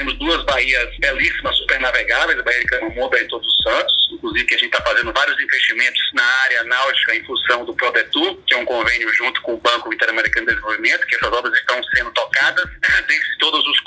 temos 0.00 0.16
duas 0.18 0.42
baías 0.44 0.88
belíssimas, 0.98 1.54
super 1.58 1.78
navegáveis, 1.78 2.38
a 2.38 2.42
Baía 2.42 2.60
de 2.60 2.66
Canamuba 2.66 3.20
e 3.20 3.28
Todos 3.28 3.46
os 3.46 3.56
Santos, 3.62 4.08
inclusive 4.10 4.46
que 4.46 4.54
a 4.54 4.58
gente 4.58 4.72
está 4.74 4.82
fazendo 4.82 5.12
vários 5.12 5.38
investimentos 5.38 6.00
na 6.14 6.24
área 6.24 6.64
náutica 6.64 7.14
em 7.14 7.24
função 7.24 7.66
do 7.66 7.74
ProDetur, 7.74 8.38
que 8.46 8.54
é 8.54 8.56
um 8.56 8.64
convênio 8.64 9.12
junto 9.14 9.42
com 9.42 9.54
o 9.54 9.58
Banco 9.58 9.92
Interamericano 9.92 10.46
de 10.46 10.54
Desenvolvimento, 10.54 11.06
que 11.06 11.16
essas 11.16 11.30
obras 11.30 11.52
estão 11.58 11.82
sendo 11.94 12.10
tocadas, 12.12 12.64
dentre 12.80 13.38
todos 13.38 13.66
os 13.66 13.79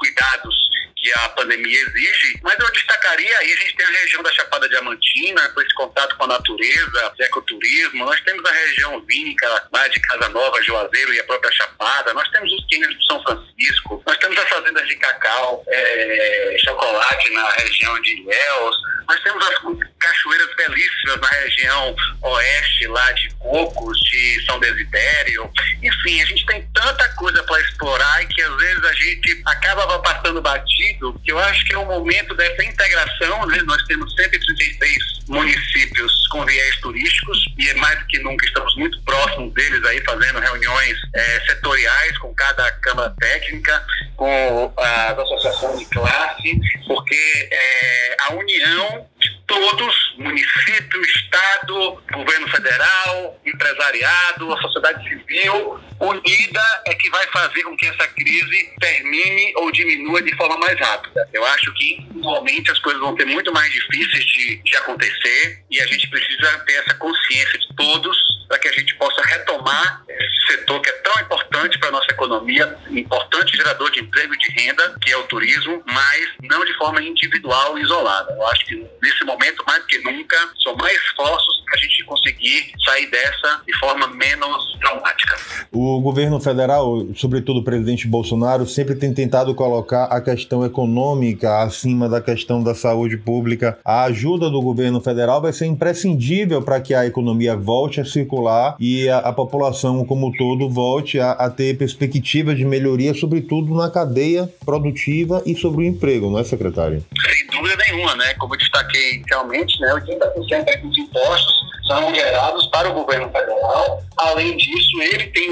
a 1.15 1.29
pandemia 1.29 1.79
exige, 1.79 2.39
mas 2.41 2.59
eu 2.59 2.71
destacaria 2.71 3.37
aí, 3.39 3.53
a 3.53 3.55
gente 3.57 3.75
tem 3.75 3.85
a 3.85 3.89
região 3.89 4.23
da 4.23 4.31
Chapada 4.31 4.69
Diamantina, 4.69 5.49
com 5.49 5.61
esse 5.61 5.73
contato 5.73 6.15
com 6.17 6.23
a 6.23 6.27
natureza, 6.27 7.13
ecoturismo, 7.19 8.05
nós 8.05 8.19
temos 8.21 8.43
a 8.45 8.51
região 8.51 9.01
vínica 9.05 9.47
lá 9.71 9.87
de 9.87 9.99
Casa 9.99 10.29
Nova, 10.29 10.61
Juazeiro 10.63 11.13
e 11.13 11.19
a 11.19 11.23
própria 11.23 11.51
Chapada, 11.51 12.13
nós 12.13 12.29
temos 12.29 12.51
os 12.51 12.67
cânions 12.69 12.95
do 12.95 13.03
São 13.03 13.23
Francisco, 13.23 14.03
nós 14.05 14.17
temos 14.17 14.37
as 14.37 14.49
fazendas 14.49 14.87
de 14.87 14.95
cacau, 14.95 15.63
é, 15.67 16.55
chocolate 16.59 17.29
na 17.31 17.49
região 17.51 18.01
de 18.01 18.21
Ilhéus, 18.21 18.75
nós 19.07 19.21
temos 19.21 19.45
as 19.45 19.55
cachoeiras 19.99 20.55
belíssimas 20.55 21.19
na 21.19 21.27
região 21.27 21.95
oeste, 22.21 22.87
lá 22.87 23.11
de 23.11 23.29
Cocos, 23.35 23.99
de 23.99 24.45
São 24.45 24.59
Desidério. 24.59 25.51
Enfim, 25.81 26.21
a 26.21 26.25
gente 26.25 26.45
tem 26.45 26.67
tanta 26.73 27.07
coisa 27.15 27.43
para 27.43 27.61
explorar 27.61 28.23
e 28.23 28.27
que 28.27 28.41
às 28.41 28.55
vezes 28.57 28.83
a 28.85 28.91
gente 29.03 29.41
acaba 29.45 29.99
passando 29.99 30.41
batido, 30.41 31.19
que 31.23 31.31
eu 31.31 31.39
acho 31.39 31.65
que 31.65 31.73
é 31.73 31.77
o 31.77 31.85
momento 31.85 32.35
dessa 32.35 32.63
integração, 32.63 33.45
né? 33.47 33.61
Nós 33.65 33.81
temos 33.83 34.13
136 34.15 34.97
municípios 35.27 36.27
com 36.27 36.45
viés 36.45 36.75
turísticos 36.77 37.45
e 37.57 37.69
é 37.69 37.73
mais 37.75 37.99
do 37.99 38.05
que 38.07 38.19
nunca 38.19 38.45
estamos 38.45 38.75
muito 38.75 39.01
próximos 39.03 39.53
deles 39.53 39.83
aí, 39.85 40.01
fazendo 40.03 40.39
reuniões 40.39 40.97
é, 41.13 41.39
setoriais 41.41 42.17
com 42.17 42.33
cada 42.33 42.71
Câmara 42.71 43.13
Técnica, 43.19 43.85
com 44.15 44.73
as 44.77 45.19
associações 45.19 45.79
de 45.79 45.85
classe, 45.85 46.59
porque 46.87 47.49
é, 47.51 48.15
a 48.21 48.33
união 48.33 49.07
todos, 49.47 50.15
município, 50.17 51.01
Estado, 51.01 52.01
governo 52.11 52.47
federal, 52.49 53.39
empresariado, 53.45 54.53
a 54.53 54.61
sociedade 54.61 55.03
civil, 55.07 55.79
unida 55.99 56.81
é 56.87 56.95
que 56.95 57.09
vai 57.09 57.25
fazer 57.27 57.63
com 57.63 57.75
que 57.77 57.85
essa 57.85 58.07
crise 58.07 58.73
termine 58.79 59.53
ou 59.57 59.71
diminua 59.71 60.21
de 60.21 60.35
forma 60.35 60.57
mais 60.57 60.79
rápida. 60.79 61.27
Eu 61.33 61.45
acho 61.45 61.73
que, 61.73 62.07
atualmente, 62.17 62.71
as 62.71 62.79
coisas 62.79 63.01
vão 63.01 63.15
ser 63.15 63.25
muito 63.25 63.53
mais 63.53 63.71
difíceis 63.71 64.25
de, 64.25 64.57
de 64.63 64.75
acontecer 64.77 65.63
e 65.69 65.81
a 65.81 65.85
gente 65.87 66.09
precisa 66.09 66.59
ter 66.65 66.73
essa 66.73 66.93
consciência 66.95 67.59
de 67.59 67.75
todos 67.75 68.17
para 68.47 68.59
que 68.59 68.67
a 68.67 68.73
gente 68.73 68.95
possa 68.95 69.21
retomar 69.21 70.03
setor 70.45 70.81
que 70.81 70.89
é 70.89 70.93
tão 70.93 71.13
importante 71.21 71.77
para 71.79 71.89
a 71.89 71.91
nossa 71.91 72.11
economia, 72.11 72.77
importante 72.89 73.55
gerador 73.55 73.91
de 73.91 74.01
emprego 74.01 74.33
e 74.33 74.37
de 74.37 74.51
renda, 74.51 74.95
que 75.01 75.11
é 75.11 75.17
o 75.17 75.23
turismo, 75.23 75.81
mas 75.85 76.29
não 76.43 76.63
de 76.65 76.73
forma 76.77 77.01
individual 77.01 77.77
e 77.77 77.81
isolada. 77.81 78.33
Eu 78.33 78.47
acho 78.47 78.65
que 78.65 78.85
nesse 79.01 79.23
momento, 79.23 79.63
mais 79.65 79.79
do 79.81 79.87
que 79.87 79.99
nunca, 79.99 80.37
são 80.61 80.75
mais 80.75 80.95
esforços 81.01 81.63
para 81.65 81.75
a 81.75 81.77
gente 81.77 82.03
conseguir 82.05 82.71
sair 82.85 83.09
dessa 83.09 83.61
de 83.65 83.77
forma 83.79 84.07
menos 84.07 84.77
traumática. 84.79 85.37
O 85.71 85.99
governo 86.01 86.39
federal, 86.39 87.07
sobretudo 87.15 87.61
o 87.61 87.63
presidente 87.63 88.07
Bolsonaro, 88.07 88.65
sempre 88.67 88.95
tem 88.95 89.13
tentado 89.13 89.55
colocar 89.55 90.05
a 90.05 90.21
questão 90.21 90.63
econômica 90.65 91.63
acima 91.63 92.07
da 92.07 92.21
questão 92.21 92.63
da 92.63 92.75
saúde 92.75 93.17
pública. 93.17 93.79
A 93.83 94.03
ajuda 94.03 94.49
do 94.49 94.61
governo 94.61 95.01
federal 95.01 95.41
vai 95.41 95.53
ser 95.53 95.65
imprescindível 95.65 96.61
para 96.61 96.79
que 96.79 96.93
a 96.93 97.05
economia 97.05 97.55
volte 97.55 98.01
a 98.01 98.05
circular 98.05 98.75
e 98.79 99.09
a, 99.09 99.19
a 99.19 99.33
população 99.33 100.05
como 100.05 100.31
todo 100.43 100.67
volte 100.69 101.21
a, 101.21 101.31
a 101.31 101.49
ter 101.49 101.77
perspectiva 101.77 102.53
de 102.53 102.65
melhoria, 102.65 103.13
sobretudo 103.13 103.73
na 103.73 103.89
cadeia 103.89 104.49
produtiva 104.65 105.41
e 105.45 105.55
sobre 105.55 105.85
o 105.85 105.87
emprego, 105.87 106.29
não 106.29 106.37
é, 106.37 106.43
secretário? 106.43 107.01
Sem 107.17 107.47
dúvida 107.47 107.81
nenhuma, 107.87 108.13
né? 108.17 108.33
Como 108.33 108.53
eu 108.53 108.57
destaquei 108.57 109.15
inicialmente, 109.15 109.79
né, 109.79 109.93
80% 109.93 110.81
dos 110.81 110.97
impostos 110.97 111.63
são 111.87 112.13
gerados 112.13 112.67
para 112.67 112.89
o 112.89 112.93
governo 112.93 113.29
federal. 113.29 114.03
Além 114.17 114.57
disso, 114.57 115.01
ele 115.01 115.27
tem 115.27 115.51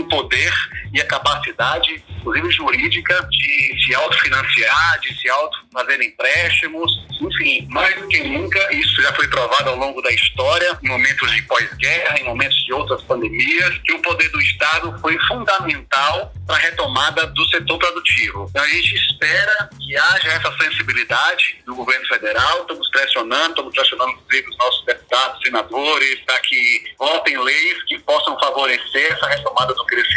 capacidade, 1.11 2.03
inclusive 2.17 2.51
jurídica, 2.51 3.27
de 3.29 3.85
se 3.85 3.93
autofinanciar, 3.93 4.99
de 5.01 5.19
se 5.19 5.29
auto 5.29 5.59
fazer 5.73 6.01
empréstimos, 6.01 6.89
enfim, 7.19 7.67
mais 7.69 7.95
do 7.99 8.07
que 8.07 8.23
nunca, 8.23 8.73
isso 8.73 9.01
já 9.01 9.13
foi 9.13 9.27
provado 9.27 9.69
ao 9.69 9.75
longo 9.75 10.01
da 10.01 10.11
história, 10.11 10.77
em 10.81 10.87
momentos 10.87 11.29
de 11.31 11.41
pós-guerra, 11.43 12.19
em 12.19 12.23
momentos 12.23 12.57
de 12.63 12.73
outras 12.73 13.01
pandemias, 13.03 13.77
que 13.83 13.93
o 13.93 14.01
poder 14.01 14.29
do 14.29 14.41
Estado 14.41 14.97
foi 15.01 15.17
fundamental 15.27 16.33
para 16.47 16.55
a 16.55 16.59
retomada 16.59 17.27
do 17.27 17.45
setor 17.49 17.77
produtivo. 17.77 18.47
Então 18.49 18.63
a 18.63 18.67
gente 18.67 18.95
espera 18.95 19.69
que 19.77 19.97
haja 19.97 20.29
essa 20.29 20.57
sensibilidade 20.57 21.57
do 21.65 21.75
governo 21.75 22.05
federal, 22.07 22.61
estamos 22.61 22.89
pressionando, 22.89 23.49
estamos 23.49 23.73
pressionando 23.73 24.17
os 24.49 24.57
nossos 24.57 24.85
deputados, 24.85 25.41
senadores, 25.43 26.19
para 26.25 26.39
que 26.39 26.83
votem 26.97 27.37
leis 27.37 27.83
que 27.83 27.99
possam 27.99 28.37
favorecer 28.39 29.11
essa 29.11 29.27
retomada 29.27 29.73
do 29.73 29.85
crescimento 29.85 30.10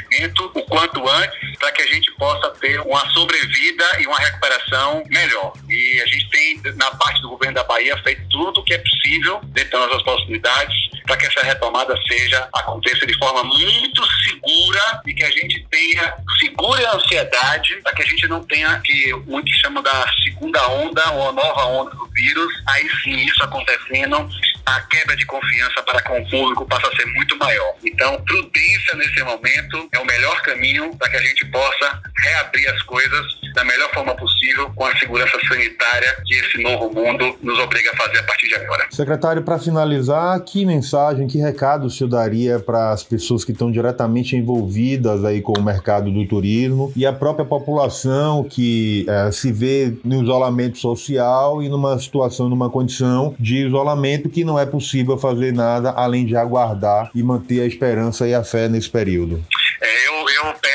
o 0.54 0.62
quanto 0.64 1.08
antes, 1.08 1.58
para 1.58 1.72
que 1.72 1.82
a 1.82 1.86
gente 1.86 2.10
possa 2.16 2.50
ter 2.60 2.80
uma 2.80 3.08
sobrevida 3.10 3.84
e 4.00 4.06
uma 4.06 4.18
recuperação 4.18 5.02
melhor. 5.08 5.52
E 5.68 6.00
a 6.00 6.06
gente 6.06 6.28
tem, 6.30 6.60
na 6.76 6.90
parte 6.92 7.20
do 7.22 7.30
governo 7.30 7.54
da 7.54 7.64
Bahia, 7.64 7.96
feito 8.02 8.22
tudo 8.28 8.60
o 8.60 8.64
que 8.64 8.74
é 8.74 8.78
possível, 8.78 9.40
dentro 9.44 9.78
das 9.78 9.88
nossas 9.88 10.02
possibilidades, 10.02 10.93
para 11.04 11.16
que 11.16 11.26
essa 11.26 11.42
retomada 11.42 11.94
seja, 12.08 12.48
aconteça 12.52 13.06
de 13.06 13.16
forma 13.18 13.44
muito 13.44 14.02
segura 14.22 15.02
e 15.06 15.14
que 15.14 15.24
a 15.24 15.30
gente 15.30 15.66
tenha 15.70 16.16
segura 16.38 16.88
a 16.88 16.96
ansiedade, 16.96 17.76
para 17.82 17.94
que 17.94 18.02
a 18.02 18.06
gente 18.06 18.26
não 18.26 18.42
tenha 18.44 18.80
que 18.80 19.12
muitos 19.26 19.54
chamam 19.56 19.82
da 19.82 20.06
segunda 20.24 20.66
onda 20.68 21.10
ou 21.12 21.28
a 21.28 21.32
nova 21.32 21.64
onda 21.66 21.90
do 21.90 22.08
vírus, 22.08 22.52
aí 22.66 22.88
sim 23.02 23.16
isso 23.16 23.42
acontecendo 23.44 24.28
a 24.66 24.80
quebra 24.80 25.14
de 25.16 25.26
confiança 25.26 25.82
para 25.82 26.02
com 26.02 26.18
o 26.18 26.30
público 26.30 26.66
passa 26.66 26.88
a 26.88 26.96
ser 26.96 27.06
muito 27.06 27.36
maior. 27.36 27.74
Então, 27.84 28.22
prudência 28.24 28.94
nesse 28.96 29.22
momento 29.22 29.88
é 29.92 29.98
o 29.98 30.06
melhor 30.06 30.40
caminho 30.42 30.96
para 30.96 31.10
que 31.10 31.16
a 31.16 31.22
gente 31.22 31.44
possa 31.46 32.02
reabrir 32.16 32.68
as 32.68 32.82
coisas 32.82 33.43
da 33.54 33.64
melhor 33.64 33.88
forma 33.94 34.14
possível 34.16 34.70
com 34.74 34.84
a 34.84 34.96
segurança 34.96 35.38
sanitária 35.48 36.16
que 36.26 36.34
esse 36.34 36.62
novo 36.62 36.92
mundo 36.92 37.36
nos 37.40 37.58
obriga 37.60 37.90
a 37.92 37.96
fazer 37.96 38.18
a 38.18 38.22
partir 38.24 38.48
de 38.48 38.56
agora. 38.56 38.86
Secretário, 38.90 39.42
para 39.42 39.58
finalizar, 39.58 40.40
que 40.40 40.66
mensagem, 40.66 41.28
que 41.28 41.38
recado 41.38 41.86
o 41.86 41.90
senhor 41.90 42.10
daria 42.10 42.58
para 42.58 42.90
as 42.90 43.04
pessoas 43.04 43.44
que 43.44 43.52
estão 43.52 43.70
diretamente 43.70 44.36
envolvidas 44.36 45.24
aí 45.24 45.40
com 45.40 45.52
o 45.56 45.62
mercado 45.62 46.10
do 46.10 46.26
turismo 46.26 46.92
e 46.96 47.06
a 47.06 47.12
própria 47.12 47.44
população 47.44 48.42
que 48.42 49.06
é, 49.08 49.30
se 49.30 49.52
vê 49.52 49.94
no 50.04 50.22
isolamento 50.22 50.78
social 50.78 51.62
e 51.62 51.68
numa 51.68 51.98
situação, 51.98 52.48
numa 52.48 52.68
condição 52.68 53.34
de 53.38 53.66
isolamento 53.66 54.28
que 54.28 54.44
não 54.44 54.58
é 54.58 54.66
possível 54.66 55.16
fazer 55.16 55.52
nada 55.52 55.90
além 55.90 56.26
de 56.26 56.36
aguardar 56.36 57.10
e 57.14 57.22
manter 57.22 57.60
a 57.60 57.66
esperança 57.66 58.26
e 58.26 58.34
a 58.34 58.42
fé 58.42 58.68
nesse 58.68 58.90
período? 58.90 59.44
É, 59.80 60.08
eu, 60.08 60.14
eu 60.14 60.54
peço 60.60 60.73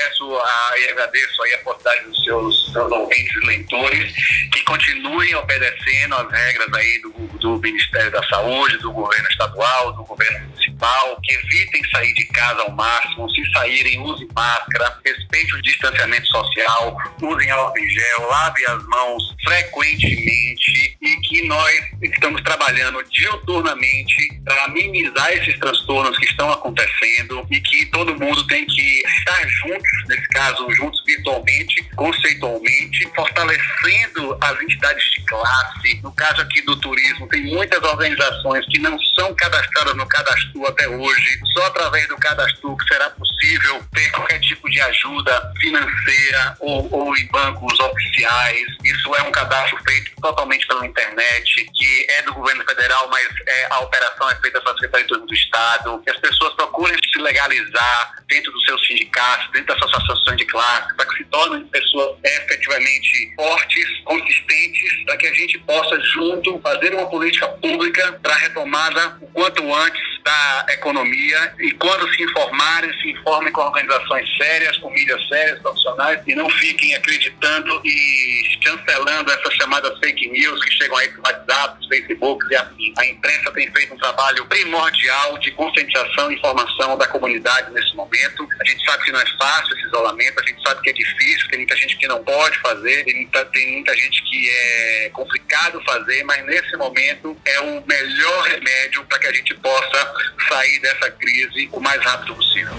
e 0.79 0.89
agradeço 0.89 1.43
aí 1.43 1.53
a 1.53 1.57
oportunidade 1.57 2.05
dos 2.05 2.23
seus, 2.23 2.71
seus 2.71 2.91
ouvintes 2.91 3.35
e 3.35 3.45
leitores 3.45 4.13
que 4.51 4.63
continuem 4.63 5.35
obedecendo 5.35 6.15
as 6.15 6.31
regras 6.31 6.73
aí 6.73 7.01
do, 7.01 7.11
do 7.39 7.59
Ministério 7.59 8.11
da 8.11 8.23
Saúde, 8.23 8.77
do 8.77 8.91
governo 8.91 9.27
estadual, 9.29 9.93
do 9.93 10.03
governo 10.03 10.47
municipal, 10.47 11.19
que 11.23 11.33
evitem 11.33 11.83
sair 11.89 12.13
de 12.13 12.25
casa 12.25 12.61
ao 12.61 12.71
máximo, 12.71 13.29
se 13.31 13.51
saírem, 13.51 13.99
usem 14.01 14.27
máscara, 14.33 14.97
respeite 15.05 15.55
o 15.55 15.61
distanciamento 15.61 16.27
social, 16.27 16.97
usem 17.21 17.49
álcool 17.49 17.79
em 17.79 17.89
gel, 17.89 18.27
lave 18.27 18.65
as 18.65 18.83
mãos 18.85 19.35
frequentemente 19.43 20.97
e 21.01 21.15
que 21.21 21.47
nós 21.47 21.81
estamos 22.01 22.41
trabalhando 22.41 23.03
diuturnamente 23.09 24.41
para 24.43 24.67
minimizar 24.69 25.31
esses 25.33 25.57
transtornos 25.59 26.17
que 26.17 26.25
estão 26.25 26.51
acontecendo 26.51 27.45
e 27.49 27.59
que 27.61 27.85
todo 27.87 28.17
mundo 28.19 28.45
tem 28.47 28.65
que 28.65 29.01
estar 29.01 29.47
juntos, 29.47 29.91
nesse 30.07 30.27
caso, 30.39 30.71
juntos 30.71 31.03
virtualmente, 31.05 31.83
conceitualmente, 31.95 33.11
fortalecendo 33.13 34.37
as 34.39 34.61
entidades 34.61 35.03
de 35.11 35.21
classe. 35.25 35.99
No 36.01 36.13
caso 36.13 36.41
aqui 36.41 36.61
do 36.61 36.79
turismo, 36.79 37.27
tem 37.27 37.43
muitas 37.43 37.83
organizações 37.83 38.65
que 38.67 38.79
não 38.79 38.97
são 39.15 39.35
cadastradas 39.35 39.95
no 39.95 40.07
cadastro 40.07 40.65
até 40.65 40.87
hoje. 40.87 41.39
Só 41.53 41.65
através 41.65 42.07
do 42.07 42.15
cadastro 42.15 42.77
que 42.77 42.87
será 42.87 43.09
possível 43.09 43.83
ter 43.93 44.09
qualquer 44.11 44.39
tipo 44.39 44.69
de 44.69 44.79
ajuda 44.79 45.53
financeira 45.59 46.55
ou, 46.61 46.87
ou 46.89 47.17
em 47.17 47.27
bancos 47.27 47.77
oficiais. 47.79 48.65
Isso 48.83 49.15
é 49.15 49.23
um 49.23 49.31
cadastro 49.31 49.77
feito 49.83 50.11
totalmente 50.21 50.65
pela 50.67 50.85
internet, 50.85 51.69
que 51.75 52.07
é 52.11 52.21
do 52.21 52.33
governo 52.33 52.63
federal, 52.63 53.09
mas 53.09 53.27
é, 53.45 53.67
a 53.71 53.79
operação 53.79 54.29
é 54.29 54.35
feita 54.35 54.61
pela 54.61 54.75
Secretaria 54.75 55.07
do 55.07 55.33
Estado. 55.33 56.01
As 56.07 56.17
pessoas 56.17 56.53
procurem 56.53 56.95
se 57.11 57.19
legalizar 57.19 58.15
dentro 58.27 58.51
dos 58.51 58.63
seus 58.63 58.87
sindicatos, 58.87 59.51
dentro 59.51 59.67
das 59.67 59.79
suas 59.79 59.95
de 60.35 60.45
classe, 60.45 60.95
para 60.95 61.05
que 61.05 61.17
se 61.17 61.23
tornem 61.25 61.65
pessoas 61.67 62.17
efetivamente 62.23 63.33
fortes, 63.35 63.99
consistentes, 64.03 65.03
para 65.05 65.17
que 65.17 65.27
a 65.27 65.33
gente 65.33 65.59
possa 65.59 65.99
junto 66.01 66.59
fazer 66.59 66.93
uma 66.93 67.09
política 67.09 67.47
pública 67.47 68.19
para 68.21 68.33
a 68.33 68.37
retomada 68.37 69.17
o 69.21 69.27
quanto 69.27 69.73
antes 69.73 70.08
da 70.29 70.65
economia 70.73 71.53
e 71.59 71.71
quando 71.71 72.07
se 72.13 72.21
informarem, 72.21 72.93
se 73.01 73.09
informem 73.09 73.51
com 73.51 73.61
organizações 73.61 74.27
sérias, 74.37 74.77
com 74.77 74.91
mídias 74.91 75.27
sérias, 75.27 75.59
profissionais 75.59 76.21
e 76.27 76.35
não 76.35 76.47
fiquem 76.51 76.93
acreditando 76.93 77.81
e 77.83 78.59
cancelando 78.63 79.31
essas 79.31 79.53
chamadas 79.55 79.97
fake 79.97 80.29
news 80.29 80.63
que 80.63 80.71
chegam 80.75 80.97
aí 80.97 81.09
para 81.09 81.31
WhatsApp, 81.31 81.87
Facebook 81.87 82.45
e 82.51 82.55
assim. 82.55 82.93
A 82.97 83.05
imprensa 83.07 83.51
tem 83.53 83.71
feito 83.71 83.93
um 83.95 83.97
trabalho 83.97 84.45
primordial 84.45 85.37
de 85.39 85.51
conscientização 85.51 86.31
e 86.31 86.35
informação 86.35 86.95
da 86.95 87.07
comunidade 87.07 87.71
nesse 87.71 87.95
momento. 87.95 88.47
A 88.61 88.69
gente 88.69 88.85
sabe 88.85 89.05
que 89.05 89.11
não 89.11 89.19
é 89.19 89.25
fácil 89.37 89.75
esse 89.75 89.87
isolamento, 89.87 90.39
a 90.39 90.47
gente 90.47 90.61
sabe 90.61 90.81
que 90.81 90.89
é 90.91 90.93
difícil, 90.93 91.47
tem 91.49 91.59
muita 91.59 91.75
gente 91.75 91.97
que 91.97 92.07
não 92.07 92.23
pode 92.23 92.57
fazer, 92.59 93.03
tem 93.03 93.15
muita, 93.15 93.45
tem 93.45 93.71
muita 93.73 93.95
gente 93.97 94.21
que 94.23 94.49
é 94.49 95.09
complicado 95.11 95.81
fazer, 95.85 96.23
mas 96.25 96.45
nesse 96.45 96.77
momento 96.77 97.35
é 97.45 97.59
o 97.61 97.83
melhor 97.87 98.43
remédio 98.43 99.03
para 99.05 99.17
que 99.17 99.27
a 99.27 99.33
gente 99.33 99.55
possa 99.55 100.18
sair 100.47 100.79
dessa 100.81 101.11
crise 101.11 101.69
o 101.71 101.79
mais 101.79 102.03
rápido 102.03 102.35
possível. 102.35 102.73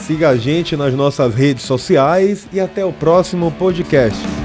Siga 0.00 0.30
a 0.30 0.36
gente 0.36 0.76
nas 0.76 0.94
nossas 0.94 1.34
redes 1.34 1.64
sociais 1.64 2.46
e 2.52 2.60
até 2.60 2.84
o 2.84 2.92
próximo 2.92 3.50
podcast. 3.52 4.35